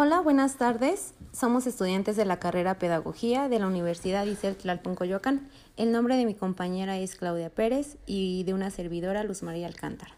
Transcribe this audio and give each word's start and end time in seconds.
Hola, 0.00 0.20
buenas 0.20 0.54
tardes. 0.58 1.12
Somos 1.32 1.66
estudiantes 1.66 2.14
de 2.16 2.24
la 2.24 2.38
carrera 2.38 2.78
Pedagogía 2.78 3.48
de 3.48 3.58
la 3.58 3.66
Universidad 3.66 4.26
Isel 4.26 4.54
Tlalpan 4.54 4.94
Coyoacán. 4.94 5.48
El 5.76 5.90
nombre 5.90 6.16
de 6.16 6.24
mi 6.24 6.34
compañera 6.34 6.96
es 6.98 7.16
Claudia 7.16 7.50
Pérez 7.50 7.96
y 8.06 8.44
de 8.44 8.54
una 8.54 8.70
servidora 8.70 9.24
Luz 9.24 9.42
María 9.42 9.66
Alcántara. 9.66 10.12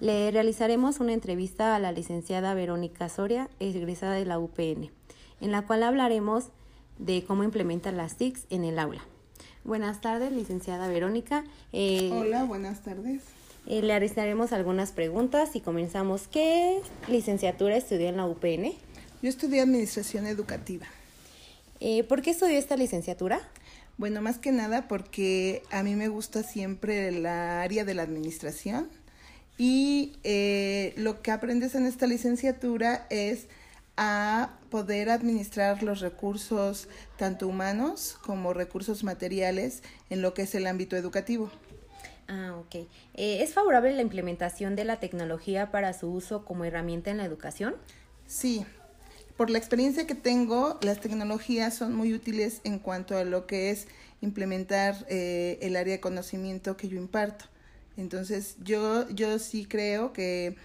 Le 0.00 0.32
realizaremos 0.32 0.98
una 0.98 1.12
entrevista 1.12 1.76
a 1.76 1.78
la 1.78 1.92
licenciada 1.92 2.54
Verónica 2.54 3.08
Soria, 3.08 3.48
egresada 3.60 4.14
de 4.14 4.26
la 4.26 4.40
UPN, 4.40 4.90
en 5.40 5.52
la 5.52 5.62
cual 5.62 5.84
hablaremos 5.84 6.48
de 6.98 7.22
cómo 7.22 7.44
implementar 7.44 7.94
las 7.94 8.16
TICs 8.16 8.46
en 8.50 8.64
el 8.64 8.80
aula. 8.80 9.02
Buenas 9.62 10.00
tardes, 10.00 10.32
licenciada 10.32 10.88
Verónica. 10.88 11.44
Eh, 11.72 12.10
Hola, 12.12 12.42
buenas 12.42 12.82
tardes. 12.82 13.22
Eh, 13.66 13.80
le 13.80 13.96
realizaremos 13.96 14.52
algunas 14.52 14.90
preguntas 14.90 15.54
y 15.54 15.60
comenzamos. 15.60 16.26
¿Qué 16.26 16.80
licenciatura 17.06 17.76
estudió 17.76 18.08
en 18.08 18.16
la 18.16 18.26
UPN? 18.26 18.74
Yo 19.24 19.30
estudié 19.30 19.62
Administración 19.62 20.26
Educativa. 20.26 20.84
Eh, 21.80 22.04
¿Por 22.04 22.20
qué 22.20 22.32
estudió 22.32 22.58
esta 22.58 22.76
licenciatura? 22.76 23.40
Bueno, 23.96 24.20
más 24.20 24.36
que 24.36 24.52
nada 24.52 24.86
porque 24.86 25.62
a 25.70 25.82
mí 25.82 25.96
me 25.96 26.08
gusta 26.08 26.42
siempre 26.42 27.10
la 27.10 27.62
área 27.62 27.86
de 27.86 27.94
la 27.94 28.02
administración 28.02 28.90
y 29.56 30.12
eh, 30.24 30.92
lo 30.98 31.22
que 31.22 31.30
aprendes 31.30 31.74
en 31.74 31.86
esta 31.86 32.06
licenciatura 32.06 33.06
es 33.08 33.46
a 33.96 34.58
poder 34.68 35.08
administrar 35.08 35.82
los 35.82 36.00
recursos 36.00 36.86
tanto 37.16 37.48
humanos 37.48 38.18
como 38.26 38.52
recursos 38.52 39.04
materiales 39.04 39.82
en 40.10 40.20
lo 40.20 40.34
que 40.34 40.42
es 40.42 40.54
el 40.54 40.66
ámbito 40.66 40.96
educativo. 40.96 41.50
Ah, 42.28 42.56
ok. 42.60 42.74
Eh, 43.14 43.42
¿Es 43.42 43.54
favorable 43.54 43.90
la 43.94 44.02
implementación 44.02 44.76
de 44.76 44.84
la 44.84 45.00
tecnología 45.00 45.70
para 45.70 45.94
su 45.94 46.12
uso 46.12 46.44
como 46.44 46.66
herramienta 46.66 47.10
en 47.10 47.16
la 47.16 47.24
educación? 47.24 47.74
Sí, 48.26 48.66
por 49.36 49.50
la 49.50 49.58
experiencia 49.58 50.06
que 50.06 50.14
tengo, 50.14 50.78
las 50.82 51.00
tecnologías 51.00 51.74
son 51.74 51.94
muy 51.94 52.12
útiles 52.14 52.60
en 52.64 52.78
cuanto 52.78 53.16
a 53.16 53.24
lo 53.24 53.46
que 53.46 53.70
es 53.70 53.88
implementar 54.20 55.04
eh, 55.08 55.58
el 55.60 55.76
área 55.76 55.94
de 55.94 56.00
conocimiento 56.00 56.76
que 56.76 56.88
yo 56.88 56.96
imparto. 56.96 57.46
Entonces, 57.96 58.56
yo, 58.62 59.08
yo 59.10 59.38
sí 59.38 59.66
creo 59.66 60.12
que 60.12 60.56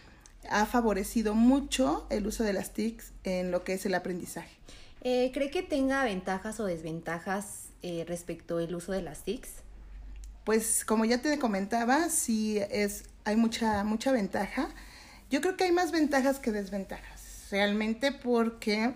ha 0.50 0.66
favorecido 0.66 1.34
mucho 1.34 2.06
el 2.10 2.28
uso 2.28 2.44
de 2.44 2.54
las 2.54 2.72
TICs 2.72 3.12
en 3.24 3.52
lo 3.52 3.64
que 3.64 3.74
es 3.74 3.86
el 3.86 3.96
aprendizaje. 3.96 4.56
Eh, 5.02 5.32
¿Cree 5.34 5.50
que 5.50 5.64
tenga 5.64 6.04
ventajas 6.04 6.60
o 6.60 6.66
desventajas 6.66 7.70
eh, 7.82 8.06
respecto 8.08 8.58
al 8.58 8.74
uso 8.74 8.92
de 8.92 9.02
las 9.02 9.24
TICs? 9.24 9.50
Pues 10.44 10.86
como 10.86 11.06
ya 11.06 11.22
te 11.22 11.38
comentaba, 11.40 12.10
sí 12.10 12.60
es, 12.70 13.04
hay 13.24 13.36
mucha, 13.36 13.84
mucha 13.84 14.12
ventaja. 14.12 14.70
Yo 15.30 15.42
creo 15.42 15.58
que 15.58 15.66
hay 15.66 15.72
más 15.72 15.92
ventajas 15.92 16.40
que 16.40 16.52
desventajas 16.52 17.19
realmente 17.52 18.12
porque 18.12 18.94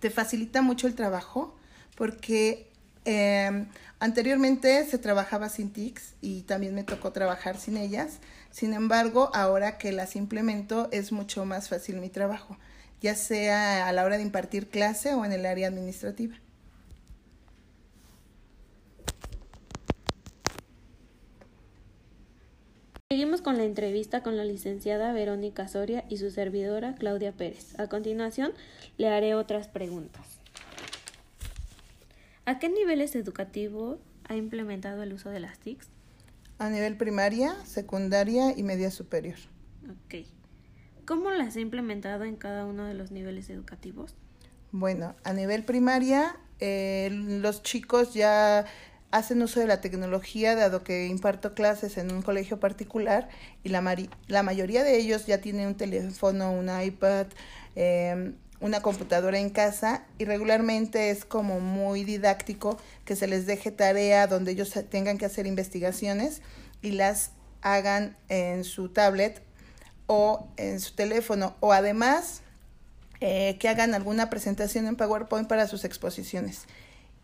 te 0.00 0.10
facilita 0.10 0.62
mucho 0.62 0.86
el 0.86 0.94
trabajo, 0.94 1.56
porque 1.96 2.70
em, 3.04 3.66
anteriormente 3.98 4.84
se 4.86 4.98
trabajaba 4.98 5.48
sin 5.48 5.72
TICs 5.72 6.14
y 6.20 6.42
también 6.42 6.74
me 6.74 6.84
tocó 6.84 7.12
trabajar 7.12 7.58
sin 7.58 7.76
ellas. 7.76 8.18
Sin 8.50 8.74
embargo, 8.74 9.30
ahora 9.34 9.78
que 9.78 9.92
las 9.92 10.16
implemento 10.16 10.88
es 10.92 11.12
mucho 11.12 11.44
más 11.44 11.68
fácil 11.68 12.00
mi 12.00 12.08
trabajo, 12.08 12.58
ya 13.00 13.14
sea 13.14 13.86
a 13.88 13.92
la 13.92 14.04
hora 14.04 14.16
de 14.16 14.22
impartir 14.22 14.68
clase 14.68 15.14
o 15.14 15.24
en 15.24 15.32
el 15.32 15.46
área 15.46 15.68
administrativa. 15.68 16.36
Con 23.42 23.56
la 23.56 23.64
entrevista 23.64 24.22
con 24.22 24.36
la 24.36 24.44
licenciada 24.44 25.14
Verónica 25.14 25.66
Soria 25.66 26.04
y 26.10 26.18
su 26.18 26.30
servidora 26.30 26.94
Claudia 26.94 27.32
Pérez. 27.32 27.78
A 27.80 27.88
continuación, 27.88 28.52
le 28.98 29.08
haré 29.08 29.34
otras 29.34 29.66
preguntas. 29.66 30.38
¿A 32.44 32.58
qué 32.58 32.68
niveles 32.68 33.16
educativos 33.16 33.98
ha 34.28 34.36
implementado 34.36 35.02
el 35.02 35.14
uso 35.14 35.30
de 35.30 35.40
las 35.40 35.58
TICs? 35.58 35.88
A 36.58 36.68
nivel 36.68 36.98
primaria, 36.98 37.54
secundaria 37.64 38.56
y 38.56 38.62
media 38.62 38.90
superior. 38.90 39.38
Ok. 39.84 40.26
¿Cómo 41.06 41.30
las 41.30 41.56
ha 41.56 41.60
implementado 41.60 42.24
en 42.24 42.36
cada 42.36 42.66
uno 42.66 42.84
de 42.84 42.92
los 42.92 43.10
niveles 43.10 43.48
educativos? 43.48 44.14
Bueno, 44.70 45.14
a 45.24 45.32
nivel 45.32 45.64
primaria, 45.64 46.36
eh, 46.58 47.08
los 47.10 47.62
chicos 47.62 48.12
ya 48.12 48.66
hacen 49.10 49.42
uso 49.42 49.60
de 49.60 49.66
la 49.66 49.80
tecnología 49.80 50.54
dado 50.54 50.84
que 50.84 51.06
imparto 51.06 51.54
clases 51.54 51.98
en 51.98 52.12
un 52.12 52.22
colegio 52.22 52.60
particular 52.60 53.28
y 53.64 53.70
la, 53.70 53.96
la 54.28 54.42
mayoría 54.42 54.84
de 54.84 54.98
ellos 54.98 55.26
ya 55.26 55.40
tienen 55.40 55.68
un 55.68 55.74
teléfono, 55.74 56.52
un 56.52 56.70
iPad, 56.80 57.26
em, 57.74 58.34
una 58.60 58.82
computadora 58.82 59.38
en 59.38 59.50
casa 59.50 60.04
y 60.18 60.26
regularmente 60.26 61.10
es 61.10 61.24
como 61.24 61.60
muy 61.60 62.04
didáctico 62.04 62.78
que 63.04 63.16
se 63.16 63.26
les 63.26 63.46
deje 63.46 63.70
tarea 63.70 64.26
donde 64.26 64.52
ellos 64.52 64.72
tengan 64.90 65.18
que 65.18 65.24
hacer 65.24 65.46
investigaciones 65.46 66.42
y 66.82 66.92
las 66.92 67.32
hagan 67.62 68.16
en 68.28 68.64
su 68.64 68.90
tablet 68.90 69.42
o 70.06 70.48
en 70.56 70.80
su 70.80 70.94
teléfono 70.94 71.56
o 71.60 71.72
además 71.72 72.42
eh, 73.20 73.56
que 73.58 73.68
hagan 73.68 73.94
alguna 73.94 74.30
presentación 74.30 74.86
en 74.86 74.96
PowerPoint 74.96 75.48
para 75.48 75.66
sus 75.66 75.84
exposiciones. 75.84 76.66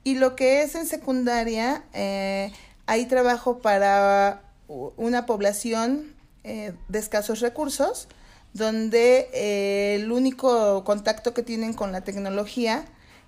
Y 0.07 0.15
lo 0.15 0.37
que 0.37 0.63
es 0.63 0.77
en 0.77 0.87
secundaria, 0.87 1.83
eh, 1.93 2.53
hay 2.87 3.07
trabajo 3.07 3.59
para 3.59 4.41
una 4.69 5.27
población 5.27 6.15
eh, 6.45 6.75
de 6.87 6.99
escasos 7.01 7.41
recursos, 7.41 8.07
donde 8.53 9.29
eh, 9.35 9.97
el 9.97 10.13
único 10.13 10.85
contacto 10.85 11.35
que 11.35 11.43
tienen 11.43 11.73
con 11.73 11.91
la 11.91 12.03
tecnología 12.03 12.85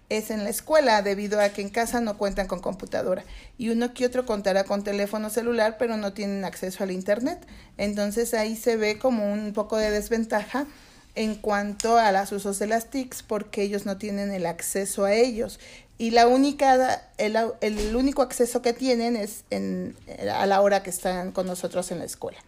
es 0.09 0.31
en 0.31 0.45
la 0.45 0.51
escuela, 0.51 1.03
debido 1.03 1.41
a 1.41 1.49
que 1.49 1.63
en 1.63 1.69
casa 1.69 2.01
no 2.01 2.17
cuentan 2.17 2.47
con 2.47 2.61
computadora. 2.61 3.25
Y 3.59 3.71
uno 3.71 3.93
que 3.93 4.07
otro 4.07 4.25
contará 4.25 4.63
con 4.63 4.85
teléfono 4.85 5.31
celular, 5.31 5.79
pero 5.81 5.97
no 5.97 6.13
tienen 6.13 6.45
acceso 6.45 6.85
al 6.85 6.93
Internet. 6.93 7.45
Entonces 7.77 8.35
ahí 8.35 8.55
se 8.55 8.77
ve 8.77 9.01
como 9.01 9.33
un 9.33 9.53
poco 9.53 9.79
de 9.79 9.91
desventaja 9.91 10.69
en 11.19 11.35
cuanto 11.35 11.99
a 11.99 12.13
las 12.13 12.31
usos 12.31 12.61
de 12.61 12.69
las 12.69 12.91
TICs, 12.91 13.25
porque 13.25 13.63
ellos 13.63 13.87
no 13.87 13.99
tienen 13.99 14.31
el 14.31 14.47
acceso 14.47 15.05
a 15.05 15.13
ellos 15.15 15.59
y 15.99 16.13
la 16.13 16.29
única, 16.29 17.11
el, 17.19 17.37
el, 17.61 17.97
único 17.97 18.23
acceso 18.23 18.63
que 18.63 18.73
tienen 18.73 19.17
es 19.17 19.43
en, 19.51 19.97
a 20.33 20.47
la 20.47 20.61
hora 20.61 20.85
que 20.85 20.91
están 20.91 21.33
con 21.33 21.49
nosotros 21.49 21.91
en 21.91 21.99
la 21.99 22.05
escuela. 22.05 22.39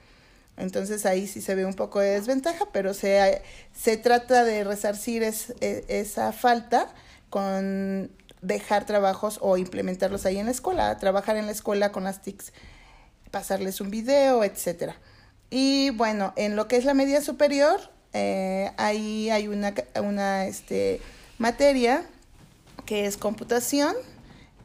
Entonces 0.57 1.05
ahí 1.05 1.27
sí 1.27 1.41
se 1.41 1.57
ve 1.57 1.65
un 1.65 1.75
poco 1.75 1.99
de 1.99 2.11
desventaja, 2.11 2.69
pero 2.73 2.95
se, 2.95 3.43
se 3.75 3.97
trata 3.97 4.45
de 4.45 4.63
resarcir 4.63 5.25
es, 5.25 5.53
e, 5.61 5.85
esa 5.89 6.33
falta 6.33 6.87
con 7.29 8.13
dejar 8.41 8.87
trabajos 8.87 9.39
o 9.43 9.57
implementarlos 9.57 10.27
ahí 10.27 10.39
en 10.39 10.47
la 10.47 10.53
escuela, 10.53 10.97
trabajar 10.99 11.37
en 11.37 11.47
la 11.47 11.53
escuela 11.53 11.91
con 11.91 12.05
las 12.05 12.23
TICs, 12.23 12.53
pasarles 13.33 13.81
un 13.81 13.91
video, 13.91 14.45
etcétera. 14.45 14.95
Y 15.51 15.91
bueno, 15.91 16.35
en 16.37 16.55
lo 16.55 16.69
que 16.69 16.77
es 16.77 16.85
la 16.85 16.95
media 16.95 17.21
superior, 17.21 17.81
eh, 18.13 18.71
ahí 18.77 19.31
hay 19.31 19.49
una, 19.49 19.75
una 20.03 20.47
este, 20.47 21.01
materia 21.39 22.05
que 22.87 23.07
es 23.07 23.17
computación 23.17 23.95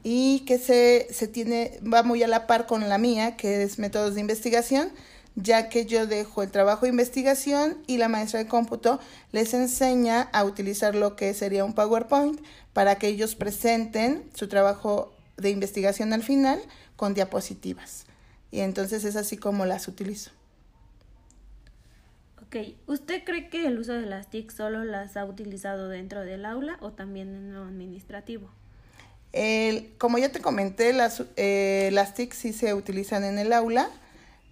y 0.03 0.41
que 0.41 0.57
se, 0.57 1.07
se 1.11 1.27
tiene, 1.27 1.79
va 1.81 2.03
muy 2.03 2.23
a 2.23 2.27
la 2.27 2.47
par 2.47 2.67
con 2.67 2.87
la 2.87 2.97
mía, 2.97 3.37
que 3.37 3.63
es 3.63 3.79
métodos 3.79 4.15
de 4.15 4.21
investigación, 4.21 4.91
ya 5.35 5.69
que 5.69 5.85
yo 5.85 6.07
dejo 6.07 6.43
el 6.43 6.51
trabajo 6.51 6.83
de 6.83 6.89
investigación 6.89 7.77
y 7.87 7.97
la 7.97 8.07
maestra 8.07 8.39
de 8.39 8.47
cómputo 8.47 8.99
les 9.31 9.53
enseña 9.53 10.21
a 10.31 10.43
utilizar 10.43 10.95
lo 10.95 11.15
que 11.15 11.33
sería 11.33 11.65
un 11.65 11.73
PowerPoint 11.73 12.39
para 12.73 12.95
que 12.95 13.07
ellos 13.07 13.35
presenten 13.35 14.23
su 14.33 14.47
trabajo 14.47 15.13
de 15.37 15.49
investigación 15.49 16.13
al 16.13 16.23
final 16.23 16.61
con 16.95 17.13
diapositivas. 17.13 18.05
Y 18.51 18.61
entonces 18.61 19.03
es 19.03 19.15
así 19.15 19.37
como 19.37 19.65
las 19.65 19.87
utilizo. 19.87 20.31
¿Usted 22.87 23.23
cree 23.23 23.49
que 23.49 23.65
el 23.67 23.79
uso 23.79 23.93
de 23.93 24.05
las 24.05 24.29
TIC 24.29 24.51
solo 24.51 24.83
las 24.83 25.17
ha 25.17 25.25
utilizado 25.25 25.89
dentro 25.89 26.21
del 26.21 26.45
aula 26.45 26.77
o 26.81 26.91
también 26.91 27.35
en 27.35 27.53
lo 27.53 27.63
administrativo? 27.63 28.49
como 29.97 30.17
ya 30.17 30.31
te 30.31 30.39
comenté, 30.39 30.93
las, 30.93 31.21
eh, 31.35 31.89
las 31.91 32.13
TIC 32.13 32.33
sí 32.33 32.53
se 32.53 32.73
utilizan 32.73 33.25
en 33.25 33.37
el 33.37 33.51
aula, 33.51 33.89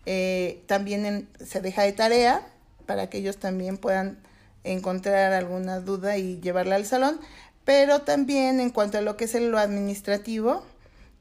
eh, 0.05 0.61
también 0.67 1.29
se 1.39 1.61
deja 1.61 1.83
de 1.83 1.93
tarea 1.93 2.45
para 2.85 3.09
que 3.09 3.19
ellos 3.19 3.37
también 3.37 3.77
puedan 3.77 4.19
encontrar 4.65 5.31
alguna 5.31 5.79
duda 5.79 6.17
y 6.17 6.41
llevarla 6.41 6.75
al 6.75 6.85
salón, 6.85 7.21
pero 7.63 8.01
también 8.01 8.59
en 8.59 8.71
cuanto 8.71 8.97
a 8.97 9.01
lo 9.01 9.15
que 9.15 9.23
es 9.23 9.35
lo 9.35 9.57
administrativo, 9.57 10.65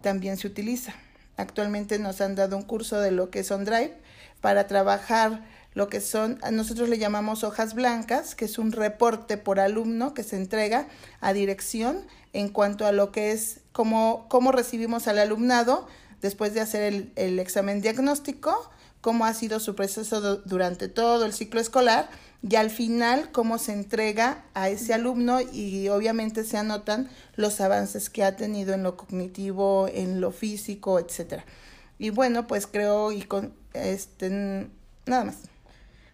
también 0.00 0.37
se 0.37 0.49
utiliza. 0.49 0.94
Actualmente 1.37 2.00
nos 2.00 2.20
han 2.20 2.35
dado 2.35 2.56
un 2.56 2.64
curso 2.64 3.00
de 3.00 3.12
lo 3.12 3.31
que 3.31 3.40
es 3.40 3.50
OnDrive 3.52 3.94
para 4.40 4.67
trabajar 4.67 5.40
lo 5.75 5.89
que 5.89 6.01
son, 6.01 6.39
nosotros 6.51 6.89
le 6.89 6.99
llamamos 6.99 7.45
hojas 7.45 7.75
blancas, 7.75 8.35
que 8.35 8.45
es 8.45 8.59
un 8.59 8.73
reporte 8.73 9.39
por 9.39 9.59
alumno 9.59 10.13
que 10.15 10.23
se 10.23 10.37
entrega 10.37 10.87
a 11.21 11.33
dirección 11.33 12.07
en 12.33 12.49
cuanto 12.49 12.87
a 12.87 12.93
lo 12.93 13.11
que 13.11 13.33
es 13.33 13.61
cómo, 13.73 14.27
cómo 14.29 14.53
recibimos 14.53 15.09
al 15.09 15.19
alumnado 15.19 15.87
después 16.21 16.55
de 16.55 16.61
hacer 16.61 16.83
el, 16.83 17.13
el 17.17 17.39
examen 17.39 17.81
diagnóstico, 17.81 18.71
cómo 19.01 19.25
ha 19.25 19.35
sido 19.35 19.61
su 19.61 19.75
proceso 19.75 20.37
durante 20.39 20.89
todo 20.89 21.25
el 21.25 21.33
ciclo 21.33 21.61
escolar 21.61 22.09
y 22.49 22.57
al 22.57 22.71
final 22.71 23.31
cómo 23.33 23.59
se 23.59 23.73
entrega 23.73 24.45
a 24.55 24.69
ese 24.69 24.95
alumno 24.95 25.41
y 25.41 25.89
obviamente 25.89 26.45
se 26.45 26.59
anotan 26.59 27.09
los 27.37 27.61
avances 27.61 28.11
que 28.11 28.25
ha 28.25 28.37
tenido 28.37 28.75
en 28.75 28.83
lo 28.83 28.97
cognitivo, 28.97 29.89
en 29.89 30.21
lo 30.21 30.33
físico, 30.33 30.99
etcétera. 30.99 31.45
Y 31.99 32.11
bueno, 32.11 32.47
pues 32.47 32.67
creo 32.67 33.13
y 33.13 33.23
con 33.23 33.55
este 33.75 34.69
nada 35.07 35.25
más. 35.25 35.51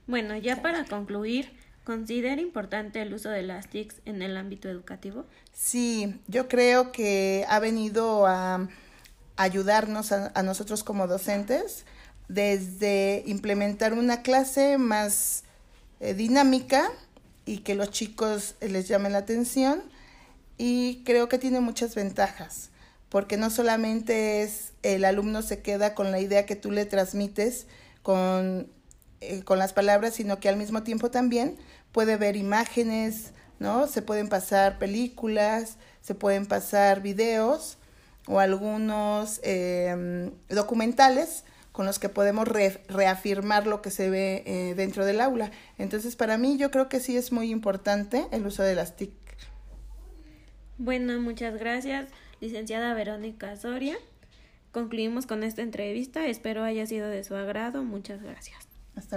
Bueno, 0.09 0.35
ya 0.39 0.63
para 0.63 0.87
concluir, 0.87 1.53
¿considera 1.85 2.41
importante 2.41 3.03
el 3.03 3.13
uso 3.13 3.29
de 3.29 3.43
las 3.43 3.69
TICs 3.69 3.97
en 4.07 4.23
el 4.23 4.39
ámbito 4.39 4.71
educativo? 4.71 5.27
Sí, 5.53 6.19
yo 6.27 6.49
creo 6.49 6.93
que 6.93 7.45
ha 7.47 7.61
venido 7.61 8.27
a 8.27 8.69
ayudarnos 9.37 10.11
a, 10.13 10.33
a 10.35 10.43
nosotros 10.43 10.83
como 10.83 11.07
docentes 11.07 11.85
desde 12.29 13.23
implementar 13.27 13.93
una 13.93 14.23
clase 14.23 14.79
más 14.79 15.45
eh, 16.01 16.15
dinámica 16.15 16.91
y 17.45 17.59
que 17.59 17.75
los 17.75 17.91
chicos 17.91 18.55
les 18.63 18.89
llame 18.89 19.11
la 19.11 19.19
atención 19.19 19.83
y 20.57 21.03
creo 21.05 21.29
que 21.29 21.39
tiene 21.39 21.61
muchas 21.61 21.95
ventajas 21.95 22.71
porque 23.11 23.37
no 23.37 23.51
solamente 23.51 24.43
es 24.43 24.73
el 24.83 25.05
alumno 25.05 25.43
se 25.43 25.61
queda 25.61 25.95
con 25.95 26.13
la 26.13 26.21
idea 26.21 26.47
que 26.47 26.57
tú 26.57 26.71
le 26.71 26.87
transmites 26.87 27.67
con, 28.03 28.69
eh, 29.20 29.43
con 29.43 29.59
las 29.59 29.73
palabras, 29.73 30.15
sino 30.15 30.41
que 30.41 30.49
al 30.49 30.56
mismo 30.56 30.82
tiempo 30.82 31.11
también 31.11 31.56
puede 31.93 32.17
ver 32.17 32.37
imágenes, 32.37 33.32
¿no? 33.59 33.87
Se 33.87 34.03
pueden 34.03 34.29
pasar 34.29 34.79
películas, 34.79 35.76
se 36.00 36.15
pueden 36.15 36.47
pasar 36.47 37.03
videos 37.03 37.79
o 38.26 38.41
algunos 38.41 39.41
eh, 39.43 40.31
documentales 40.49 41.44
con 41.73 41.87
los 41.87 42.00
que 42.00 42.09
podemos 42.09 42.49
reafirmar 42.49 43.69
lo 43.69 43.82
que 43.82 43.91
se 43.91 44.11
ve 44.11 44.43
eh, 44.47 44.75
dentro 44.76 45.05
del 45.05 45.21
aula. 45.21 45.53
Entonces, 45.79 46.17
para 46.17 46.37
mí 46.37 46.56
yo 46.56 46.73
creo 46.73 46.88
que 46.88 46.99
sí 46.99 47.17
es 47.17 47.31
muy 47.31 47.50
importante 47.50 48.26
el 48.32 48.47
uso 48.47 48.64
de 48.64 48.75
las 48.75 48.97
TIC. 48.97 49.12
Bueno, 50.76 51.21
muchas 51.21 51.56
gracias, 51.56 52.11
licenciada 52.41 52.94
Verónica 52.94 53.56
Soria. 53.56 53.97
Concluimos 54.73 55.26
con 55.26 55.43
esta 55.43 55.62
entrevista. 55.62 56.26
Espero 56.26 56.64
haya 56.64 56.87
sido 56.87 57.09
de 57.09 57.25
su 57.25 57.35
agrado. 57.35 57.85
Muchas 57.85 58.23
gracias. 58.23 58.68
Hasta 58.99 59.17